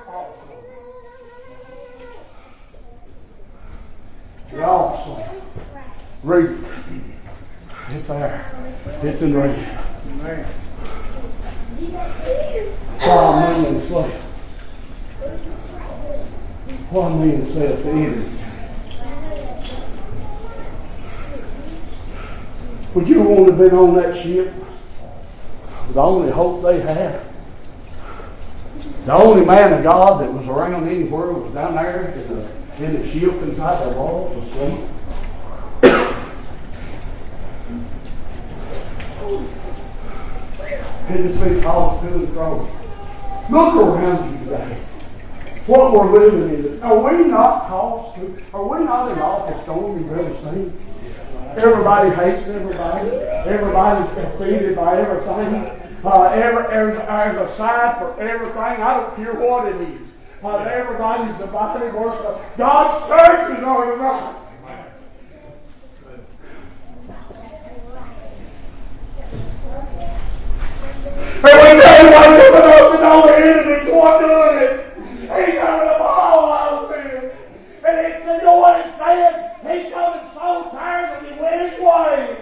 You're 4.52 4.66
all 4.66 5.42
Read 6.24 6.50
it. 6.50 6.60
It's 7.90 8.08
there. 8.08 8.52
It's 9.02 9.22
in 9.22 9.34
reading. 9.34 9.64
Why 13.00 13.58
me 13.58 13.66
and 13.68 13.82
sleep? 13.82 14.14
Sleep? 17.52 18.28
Would 22.94 23.08
you 23.08 23.22
want 23.24 23.46
to 23.46 23.52
have 23.52 23.58
been 23.58 23.74
on 23.74 23.96
that 23.96 24.16
ship? 24.16 24.54
The 25.94 26.02
only 26.02 26.32
hope 26.32 26.64
they 26.64 26.80
had. 26.80 27.22
The 29.06 29.14
only 29.14 29.46
man 29.46 29.74
of 29.74 29.84
God 29.84 30.22
that 30.22 30.32
was 30.32 30.48
around 30.48 30.88
anywhere 30.88 31.32
was 31.34 31.54
down 31.54 31.76
there 31.76 32.12
in 32.12 32.28
the, 32.28 32.86
in 32.86 33.02
the 33.02 33.12
ship 33.12 33.34
inside 33.42 33.86
the 33.86 33.98
walls 33.98 34.48
asleep. 34.48 34.88
He 41.10 41.18
just 41.18 41.44
been 41.44 41.62
called 41.62 42.02
to 42.02 42.14
and 42.14 42.34
fro. 42.34 42.70
Look 43.50 43.76
around 43.76 44.32
you 44.32 44.46
today. 44.46 44.78
What 45.68 45.94
we're 45.94 46.28
living 46.28 46.74
in. 46.74 46.84
Are 46.84 46.98
we 47.00 47.28
not 47.28 47.68
called 47.68 48.18
are 48.54 48.68
we 48.68 48.84
not 48.84 49.12
in 49.12 49.20
office 49.20 49.62
storm 49.64 50.00
you've 50.00 50.12
ever 50.12 50.36
seen? 50.52 50.78
Everybody 51.56 52.10
hates 52.10 52.48
everybody. 52.48 53.10
Everybody's 53.10 54.10
defeated 54.16 54.76
by 54.76 55.00
everything. 55.00 55.80
Uh, 56.04 56.24
every, 56.34 56.66
every, 56.74 56.94
there's 56.96 57.38
a 57.38 57.56
side 57.56 58.00
for 58.00 58.20
everything. 58.20 58.58
I 58.58 58.98
don't 58.98 59.16
care 59.16 59.36
what 59.36 59.68
it 59.68 59.82
is. 59.82 60.02
Uh, 60.44 60.58
everybody's 60.58 61.38
divided. 61.38 61.94
Worship. 61.94 62.58
God's 62.58 63.08
churches 63.08 63.64
are 63.64 63.92
divided. 63.92 64.42
And 71.44 71.44
we 71.44 71.82
tell 71.82 72.06
you 72.06 72.12
why 72.12 72.38
giving 72.38 72.70
up 72.70 72.92
to 72.92 72.98
know 73.02 73.86
the 73.86 73.96
what 73.96 74.20
doing 74.20 74.58
it? 74.62 74.92
He's 75.22 75.60
having 75.60 75.90
a 75.90 75.98
ball 75.98 76.52
out 76.52 76.84
of 76.84 76.92
it. 76.92 77.36
And 77.84 77.98
it's, 78.00 78.24
you 78.24 78.46
know 78.46 78.58
what 78.58 78.86
it's 78.86 78.98
saying? 79.00 79.50
He's 79.62 79.94
coming 79.94 80.30
so 80.34 80.70
tired 80.70 81.18
of 81.18 81.26
he 81.28 81.42
went 81.42 81.72
his 81.72 81.80
way. 81.82 82.38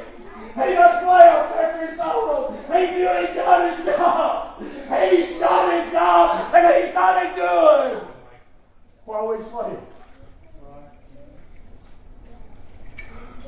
He 0.54 0.74
just 0.74 1.06
left 1.06 1.56
after 1.56 1.92
he 1.92 1.98
sold 1.98 2.56
them. 2.56 2.76
He 2.76 2.92
knew 2.92 3.08
he'd 3.08 3.36
done 3.36 3.78
his 3.78 3.86
job. 3.86 4.60
He's 4.60 5.40
done 5.40 5.82
his 5.82 5.92
job, 5.94 6.54
and 6.54 6.84
he's 6.84 6.94
done 6.94 7.26
it 7.26 7.36
good. 7.36 8.08
While 9.06 9.28
we 9.30 9.38
sleep. 9.38 9.80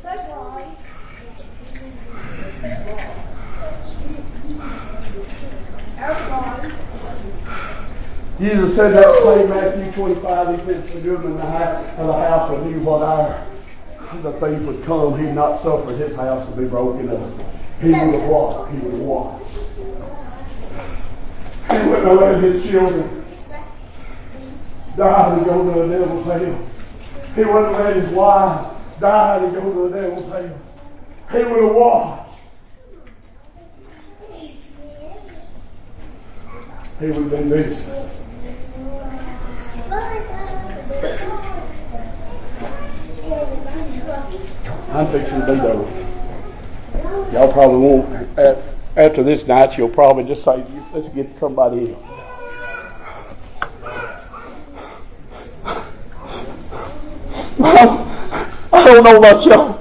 That's 0.02 0.30
right. 0.32 0.78
Jesus 8.40 8.71
said 8.82 8.94
that 8.94 9.16
same 9.24 9.50
Matthew 9.50 9.92
25. 9.92 10.60
He 10.60 10.66
said, 10.66 10.92
"To 10.92 11.00
them 11.00 11.26
in 11.26 11.38
the 11.38 11.46
house, 11.46 11.86
of 12.00 12.08
the 12.08 12.14
house 12.14 12.50
would 12.50 12.66
knew 12.66 12.80
what 12.80 13.04
hour 13.04 13.46
the 14.24 14.32
thief 14.32 14.66
would 14.66 14.84
come. 14.86 15.20
He'd 15.20 15.36
not 15.36 15.62
suffer 15.62 15.94
his 15.94 16.16
house 16.16 16.50
to 16.50 16.56
be 16.60 16.68
broken 16.68 17.10
up. 17.10 17.20
He 17.80 17.90
would 17.90 18.14
have 18.14 18.28
walked. 18.28 18.72
He 18.72 18.80
would 18.80 18.94
have 18.94 19.02
walked. 19.02 19.52
He 21.70 21.78
wouldn't 21.78 22.08
have 22.08 22.20
let 22.22 22.44
his 22.44 22.70
children 22.70 23.24
die 24.98 25.40
to 25.40 25.46
go 25.46 25.64
to 25.64 25.80
the 25.80 26.00
devil's 26.00 26.26
hell. 26.26 26.68
He 27.36 27.44
wouldn't 27.44 27.76
have 27.76 27.86
let 27.86 27.96
his 27.98 28.10
wife 28.10 28.68
die 29.00 29.40
to 29.40 29.52
go 29.52 29.62
to 29.62 29.90
the 29.90 30.02
devil's 30.02 30.32
hell. 30.32 30.58
He 31.32 31.38
would 31.38 31.64
have 31.64 31.76
walked. 31.76 32.40
He 37.00 37.06
would 37.06 37.16
have 37.16 37.32
been 37.32 37.50
busy. 37.50 38.21
I'm 44.94 45.08
fixing 45.08 45.40
to 45.40 45.46
be 45.46 45.56
there. 45.56 47.32
Y'all 47.32 47.52
probably 47.52 47.80
won't. 47.80 48.38
After 48.98 49.24
this 49.24 49.48
night, 49.48 49.78
you'll 49.78 49.90
probably 49.90 50.26
just 50.26 50.44
say, 50.44 50.66
let's 50.94 51.08
get 51.10 51.36
somebody 51.36 51.86
in. 51.86 51.96
I 57.64 58.84
don't 58.86 59.04
know 59.04 59.18
about 59.18 59.46
y'all. 59.46 59.80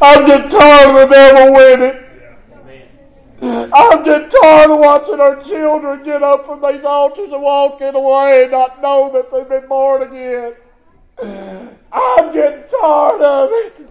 I'm 0.00 0.26
getting 0.26 0.50
tired 0.50 1.02
of 1.02 1.08
the 1.08 1.14
devil 1.14 1.52
winning. 1.52 2.09
I'm 3.72 4.04
getting 4.04 4.28
tired 4.28 4.70
of 4.70 4.78
watching 4.78 5.20
our 5.20 5.40
children 5.42 6.02
get 6.02 6.22
up 6.22 6.46
from 6.46 6.60
these 6.60 6.84
altars 6.84 7.32
and 7.32 7.42
walking 7.42 7.94
away 7.94 8.42
and 8.42 8.52
not 8.52 8.82
know 8.82 9.10
that 9.12 9.30
they've 9.30 9.48
been 9.48 9.68
born 9.68 10.02
again. 10.02 10.54
I'm 11.92 12.32
getting 12.32 12.64
tired 12.68 13.20
of 13.20 13.50
it. 13.52 13.86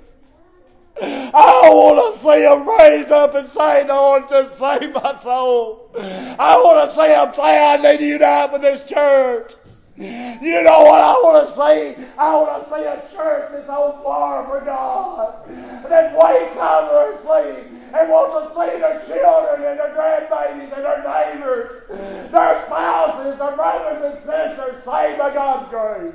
I 1.01 1.69
want 1.69 2.13
to 2.13 2.19
see 2.21 2.41
them 2.41 2.67
raise 2.67 3.09
up 3.11 3.35
and 3.35 3.49
say, 3.49 3.87
Lord, 3.87 4.27
just 4.29 4.59
save 4.59 4.93
my 4.93 5.17
soul. 5.21 5.89
I 5.97 6.57
want 6.57 6.89
to 6.89 6.95
see 6.95 7.07
them 7.07 7.33
say, 7.33 7.65
I 7.65 7.77
need 7.77 8.19
to 8.19 8.49
with 8.51 8.61
this 8.61 8.89
church. 8.89 9.53
You 9.95 10.63
know 10.63 10.83
what 10.83 11.01
I 11.01 11.13
want 11.23 11.47
to 11.47 11.53
see? 11.53 12.05
I 12.17 12.35
want 12.35 12.63
to 12.63 12.69
see 12.69 12.83
a 12.83 13.15
church 13.15 13.51
that's 13.51 13.69
on 13.69 14.03
fire 14.03 14.45
for 14.45 14.65
God, 14.65 15.89
that 15.89 16.13
wakes 16.17 16.57
up 16.57 16.89
their 16.89 17.21
sleep 17.21 17.78
and 17.93 18.09
wants 18.09 18.53
to 18.53 18.53
see 18.53 18.79
their 18.79 18.99
children 19.07 19.65
and 19.65 19.79
their 19.79 19.93
grandbabies 19.95 20.71
and 20.75 20.85
their 20.85 21.03
neighbors, 21.03 21.89
their 22.31 22.65
spouses, 22.65 23.39
their 23.39 23.55
brothers 23.55 24.03
and 24.03 24.17
sisters 24.23 24.83
saved 24.85 25.17
by 25.17 25.33
God's 25.33 25.69
grace. 25.69 26.13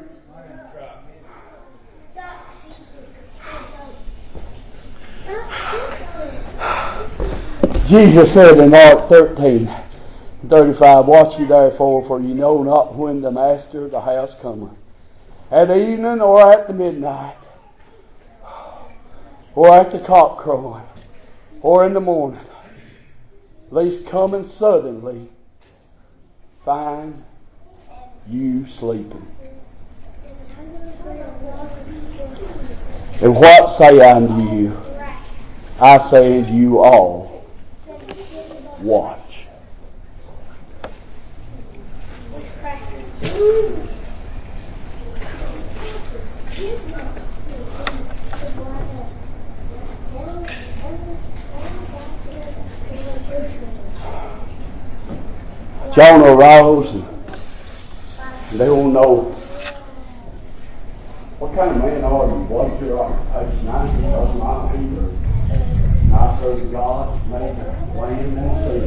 Jesus 7.87 8.33
said 8.33 8.59
in 8.59 8.71
Mark 8.71 9.09
13, 9.09 9.71
35, 10.49 11.07
Watch 11.07 11.39
ye 11.39 11.45
therefore, 11.45 12.05
for 12.07 12.21
ye 12.21 12.33
know 12.35 12.63
not 12.63 12.95
when 12.95 13.21
the 13.21 13.31
master 13.31 13.85
of 13.85 13.91
the 13.91 14.01
house 14.01 14.35
cometh, 14.41 14.73
at 15.51 15.71
evening 15.71 16.21
or 16.21 16.51
at 16.53 16.67
the 16.67 16.73
midnight, 16.73 17.37
or 19.55 19.73
at 19.75 19.91
the 19.91 19.99
cock 19.99 20.39
crowing, 20.39 20.83
or 21.65 21.87
in 21.87 21.95
the 21.95 22.01
morning, 22.01 22.39
lest 23.71 24.05
coming 24.05 24.47
suddenly 24.47 25.27
find 26.63 27.25
you 28.29 28.67
sleeping. 28.69 29.27
And 33.23 33.35
what 33.35 33.71
say 33.79 33.99
I 34.03 34.17
unto 34.17 34.55
you? 34.55 34.79
I 35.81 35.97
say 36.11 36.41
unto 36.41 36.53
you 36.53 36.81
all, 36.81 37.47
watch. 38.81 39.47
Jonah 55.95 56.25
arose 56.25 56.91
and 56.91 57.07
they 58.61 58.69
won't 58.69 58.93
know 58.93 59.35
what 61.39 61.55
kind 61.55 61.71
of 61.71 61.77
man 61.79 62.03
are 62.03 62.27
you? 62.27 62.35
What 62.49 62.73
is 62.73 62.89
your 62.89 63.05
occupation? 63.05 63.69
I 63.69 63.87
because 63.97 64.31
I'm 64.31 64.41
a 64.41 64.77
Hebrew. 64.77 65.09
And 65.51 66.15
I 66.15 66.41
serve 66.41 66.73
God, 66.73 67.21
the 67.31 67.39
land 67.39 68.39
and 68.39 68.57
sea. 68.65 68.81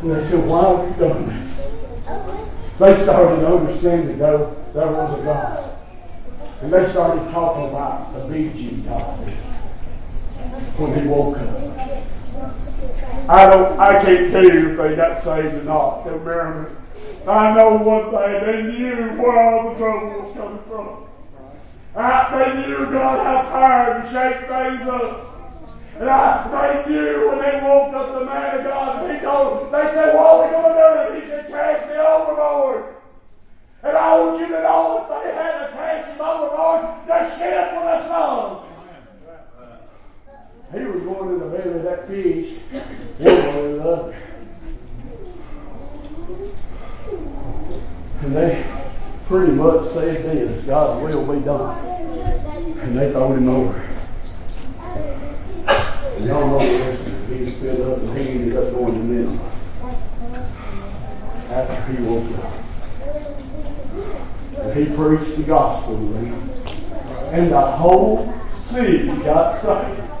And 0.00 0.10
they 0.12 0.22
said, 0.28 0.48
Why 0.48 0.62
have 0.68 0.88
you 0.88 0.94
done 1.08 1.26
that? 1.26 2.48
They 2.78 3.02
started 3.02 3.44
understanding 3.44 4.18
there, 4.18 4.38
there 4.72 4.86
was 4.86 5.18
a 5.18 5.22
God. 5.22 5.78
And 6.62 6.72
they 6.72 6.88
started 6.90 7.30
talking 7.30 7.68
about 7.68 8.12
the 8.14 8.20
BG 8.20 8.84
God 8.86 9.18
when 10.78 11.00
he 11.00 11.08
woke 11.08 11.38
up. 11.38 12.01
I 13.32 13.46
don't 13.48 13.80
I 13.80 14.04
can't 14.04 14.30
tell 14.30 14.44
you 14.44 14.72
if 14.72 14.76
they 14.76 14.94
got 14.94 15.24
saved 15.24 15.54
or 15.54 15.64
not. 15.64 16.04
Remember 16.04 16.70
I 17.26 17.54
know 17.54 17.76
one 17.76 18.10
thing, 18.10 18.44
they 18.44 18.62
knew 18.62 19.16
where 19.16 19.40
all 19.40 19.70
the 19.70 19.78
trouble 19.78 20.20
was 20.20 20.36
coming 20.36 20.62
from. 20.68 21.06
I, 21.96 22.28
they 22.36 22.66
knew 22.66 22.76
God 22.92 23.24
had 23.24 23.48
power 23.48 24.02
to 24.02 24.12
shake 24.12 24.48
things 24.48 24.86
up. 24.86 25.32
And 25.98 26.10
I, 26.10 26.84
they 26.84 26.90
knew 26.90 27.28
when 27.28 27.38
they 27.38 27.60
woke 27.62 27.94
up 27.94 28.18
the 28.18 28.26
man 28.26 28.58
of 28.58 28.64
God, 28.64 29.02
and 29.02 29.16
he 29.16 29.24
told 29.24 29.62
them, 29.62 29.72
they 29.72 29.92
said, 29.94 30.14
What 30.14 30.26
are 30.26 30.44
we 30.44 30.50
going 30.50 30.74
to 30.74 31.08
do? 31.08 31.14
And 31.14 31.22
he 31.22 31.28
said, 31.28 31.48
Cast 31.48 31.88
me 31.88 31.96
overboard. 31.96 32.96
And 33.82 33.96
I 33.96 34.20
want 34.20 34.40
you 34.40 34.46
to 34.48 34.60
know 34.60 35.02
if 35.02 35.08
they 35.08 35.32
had 35.32 35.66
to 35.66 35.72
cast 35.72 36.08
him 36.08 36.20
overboard, 36.20 37.06
the 37.06 37.38
ship 37.38 37.72
would 37.76 37.88
have 37.88 38.06
sunk. 38.08 38.71
He 40.72 40.78
was 40.78 41.02
going 41.02 41.34
in 41.34 41.38
the 41.38 41.46
belly 41.46 41.74
of 41.74 41.82
that 41.82 42.08
fish, 42.08 42.54
one 43.18 43.36
way 43.36 43.60
or 43.60 43.72
the 43.76 43.82
other. 43.82 44.16
And 48.22 48.34
they 48.34 48.64
pretty 49.26 49.52
much 49.52 49.92
said 49.92 50.24
this, 50.24 50.64
God 50.64 51.02
will 51.02 51.34
be 51.34 51.44
done. 51.44 51.78
And 52.78 52.98
they 52.98 53.12
throwed 53.12 53.36
him 53.36 53.48
over. 53.50 53.78
And 55.66 56.24
y'all 56.24 56.46
know 56.46 56.58
the 56.58 56.78
rest 56.84 57.02
He 57.28 57.54
stood 57.56 57.80
up 57.80 57.98
and 57.98 58.18
he 58.18 58.28
ended 58.30 58.56
up 58.56 58.72
going 58.72 58.94
to 58.94 59.00
them 59.14 59.40
after 61.50 61.92
he 61.92 62.02
woke 62.02 62.38
up. 62.38 62.52
And 64.58 64.72
he 64.78 64.96
preached 64.96 65.36
the 65.36 65.42
gospel 65.42 65.98
to 65.98 66.04
them. 66.14 66.50
and 67.32 67.52
the 67.52 67.60
whole 67.60 68.32
city 68.70 69.06
got 69.22 69.60
saved. 69.60 70.11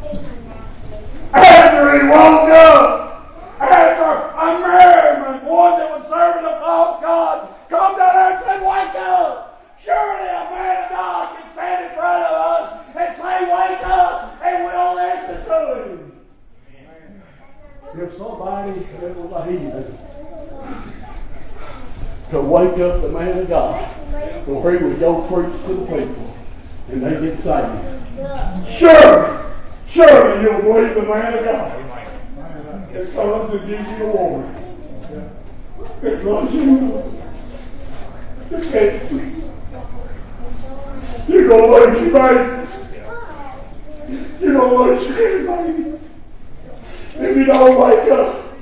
Woke 1.92 2.48
up, 2.48 3.28
after 3.60 4.02
a 4.40 4.58
merriment, 4.60 5.44
one 5.44 5.78
that 5.78 5.90
was 5.90 6.08
serving 6.08 6.44
a 6.46 6.58
false 6.58 7.02
God, 7.02 7.54
come 7.68 7.98
down 7.98 8.14
there 8.14 8.32
and 8.32 8.44
said, 8.44 8.60
Wake 8.62 8.94
up! 8.96 9.62
Surely 9.78 10.26
a 10.26 10.48
man 10.48 10.84
of 10.84 10.88
God 10.88 11.36
can 11.36 11.52
stand 11.52 11.84
in 11.84 11.94
front 11.94 12.24
of 12.24 12.32
us 12.32 12.86
and 12.96 13.16
say, 13.16 13.44
Wake 13.44 13.86
up, 13.86 14.42
and 14.42 14.64
we'll 14.64 14.94
listen 14.94 15.44
to 15.44 15.58
him. 15.84 16.12
If 17.94 18.16
somebody 18.16 18.70
a 18.70 19.44
heathen 19.44 19.98
could 22.30 22.46
wake 22.46 22.78
up 22.78 23.02
the 23.02 23.08
man 23.10 23.38
of 23.38 23.48
God, 23.50 23.74
where 24.46 24.78
he 24.78 24.84
would 24.84 24.98
go 24.98 25.20
preach 25.28 25.52
to 25.66 25.74
the 25.74 25.84
people, 25.84 26.36
and 26.88 27.02
they 27.02 27.20
get 27.20 27.38
saved. 27.38 27.92
Surely 29.92 30.42
Surely 30.42 30.42
you'll 30.42 30.62
believe 30.62 30.94
the 30.94 31.02
man 31.02 31.34
of 31.34 31.44
God 31.44 31.82
that 32.92 33.12
comes 33.14 33.52
to 33.52 33.58
give 33.66 33.86
you 33.98 34.04
a 34.04 34.16
warning. 34.16 34.54
That 36.00 36.24
loves 36.24 36.54
you. 36.54 37.20
That 38.48 38.64
hates 38.64 39.12
you. 39.12 39.52
You're 41.28 41.46
going 41.46 41.62
to 41.62 41.90
lose 41.90 42.00
your 42.00 42.12
babies. 42.12 42.72
You're 44.40 44.54
going 44.54 44.70
to 44.70 44.76
lose 44.76 45.02
your 45.06 45.46
babies. 45.46 46.00
If 47.16 47.36
you 47.36 47.44
don't 47.44 47.78
wake 47.78 48.10
up. 48.12 48.54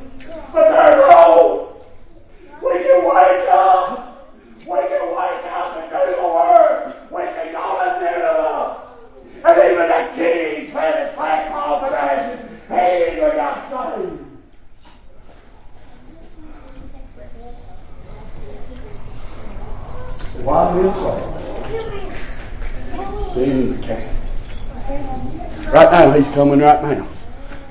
But 0.52 0.70
they're. 0.72 1.76
We 2.60 2.72
can 2.72 3.04
wake 3.04 3.48
up. 3.50 4.34
We 4.60 4.78
can 4.78 5.04
wake 5.14 5.46
up 5.46 5.76
and 5.76 5.90
do 5.90 6.00
the 6.16 6.26
word. 6.26 6.94
We 7.12 7.22
can 7.22 7.52
go 7.52 7.62
to 7.84 7.90
Nineveh. 8.04 8.60
And 9.42 9.56
even 9.72 9.88
the 9.88 10.10
kings 10.70 10.80
had 10.80 11.08
a 11.08 11.12
flat 11.12 11.52
confidence. 11.52 12.48
He 12.68 13.16
even 13.16 13.36
got 13.36 13.68
saved. 13.68 14.26
Why 20.44 20.72
the. 20.74 20.92
Right 25.72 25.92
now, 25.92 26.12
he's 26.12 26.34
coming 26.34 26.60
right 26.60 26.82
now. 26.82 27.06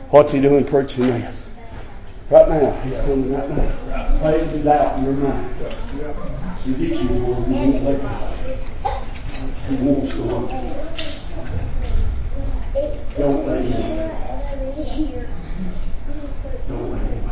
What's 0.10 0.32
he 0.32 0.42
doing 0.42 0.66
preaching 0.66 1.08
this? 1.08 1.48
Right 2.30 2.48
now, 2.48 2.72
he's 2.82 2.94
coming 2.98 3.34
right 3.34 3.50
now. 3.50 4.28
Is 4.30 4.66
out 4.68 5.00
in 5.00 5.06
your 5.06 5.14
mind. 5.14 5.56
He 6.64 6.74
gets 6.74 7.02
you 7.02 7.08
he 9.70 9.76
wants 9.76 10.14
to. 10.14 10.89
Don't 12.74 13.48
let 13.48 13.66
him. 13.66 14.12
Don't 16.68 16.92
let 16.92 17.02
him. 17.02 17.30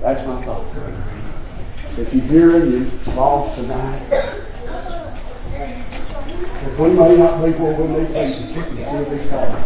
That's 0.00 0.26
my 0.26 0.42
thought. 0.42 0.64
If 1.98 2.14
you 2.14 2.20
hear 2.22 2.56
and 2.56 2.72
you're 2.72 3.14
lost 3.14 3.56
tonight, 3.56 4.02
if 5.50 6.78
we 6.78 6.88
may 6.92 7.16
not 7.16 7.44
be 7.44 7.50
where 7.52 7.74
we 7.74 8.06
to 8.06 8.12
be, 8.12 8.20
you 8.54 8.62
can 8.62 8.76
still 8.76 9.04
be 9.04 9.18
saved. 9.28 9.56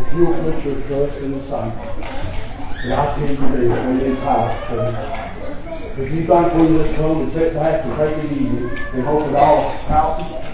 If 0.00 0.14
you'll 0.14 0.34
put 0.34 0.64
your 0.64 0.80
trust 0.86 1.18
in 1.18 1.32
the 1.32 1.40
Savior, 1.42 2.10
and 2.84 2.92
I 2.94 3.14
tell 3.14 3.28
you 3.28 3.36
this, 3.36 3.86
we 3.86 4.08
need 4.08 4.18
power 4.20 4.50
If 5.98 6.10
you 6.10 6.24
think 6.24 6.54
we 6.54 6.68
just 6.78 6.94
come 6.94 7.20
and 7.20 7.32
sit 7.32 7.52
back 7.52 7.84
and 7.84 7.96
take 7.98 8.24
it 8.24 8.32
easy 8.32 8.68
and 8.94 9.02
hope 9.02 9.28
it 9.28 9.34
all 9.34 9.70
passes, 9.86 10.49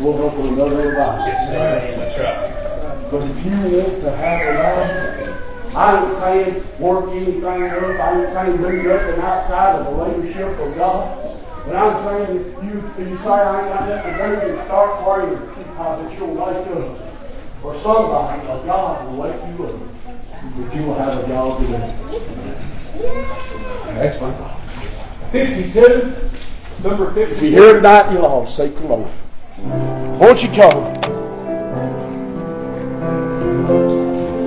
we'll 0.00 0.16
go 0.16 0.30
for 0.30 0.48
another 0.48 0.76
revival. 0.76 1.26
Yes, 1.26 1.48
sir. 1.48 1.96
That's 1.96 2.18
right. 2.18 3.10
But 3.10 3.22
if 3.28 3.44
you 3.44 3.50
want 3.50 4.02
to 4.02 4.16
have 4.16 4.40
a 4.46 4.52
life, 4.62 5.76
I 5.76 6.04
ain't 6.04 6.18
saying 6.18 6.78
work 6.78 7.10
anything 7.10 7.44
up. 7.44 8.00
I 8.00 8.20
ain't 8.20 8.32
saying 8.32 8.56
do 8.56 8.82
nothing 8.82 9.20
outside 9.20 9.76
of 9.76 9.84
the 9.86 9.92
leadership 10.04 10.58
of 10.58 10.74
God. 10.76 11.38
But 11.66 11.76
I'm 11.76 12.04
saying 12.04 12.36
if 12.38 12.46
you, 12.64 12.90
if 12.98 13.08
you 13.08 13.16
say 13.18 13.30
I 13.30 13.60
ain't 13.60 13.68
got 13.68 13.88
nothing 13.88 14.12
to 14.12 14.18
do, 14.18 14.54
then 14.56 14.64
start 14.66 14.90
praying 15.04 15.36
uh, 15.78 16.02
that 16.02 16.18
you'll 16.18 16.34
wake 16.34 16.66
up. 16.66 16.98
Or 17.62 17.78
somebody, 17.80 18.40
or 18.48 18.64
God 18.64 19.06
will 19.06 19.20
wake 19.20 19.58
you 19.58 19.66
up. 19.66 19.78
That 20.56 20.74
you 20.74 20.82
will 20.84 20.94
have 20.94 21.22
a 21.22 21.26
job 21.28 21.60
to 21.60 21.66
do. 21.66 21.72
That's 23.94 24.20
my 24.20 24.32
thought. 24.32 24.60
52, 25.32 26.14
number 26.82 27.12
52. 27.12 27.20
If 27.20 27.42
you're 27.42 27.50
here 27.50 27.74
tonight, 27.74 28.12
you're 28.12 28.22
lost. 28.22 28.56
Seek 28.56 28.74
the 28.76 28.86
Lord. 28.86 29.10
Won't 29.62 30.42
you 30.42 30.48
come? 30.50 30.99